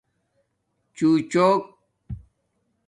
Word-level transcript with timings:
چݸچݸک 0.95 1.53